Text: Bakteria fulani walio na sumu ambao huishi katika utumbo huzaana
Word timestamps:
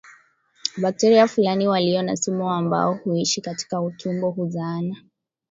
Bakteria 0.77 1.27
fulani 1.27 1.67
walio 1.67 2.01
na 2.01 2.15
sumu 2.17 2.49
ambao 2.51 2.93
huishi 2.93 3.41
katika 3.41 3.81
utumbo 3.81 4.29
huzaana 4.31 4.95